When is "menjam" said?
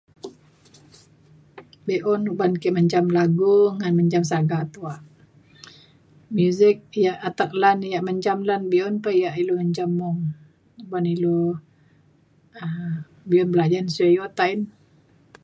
2.77-3.05, 3.99-4.23, 8.07-8.39, 9.61-9.89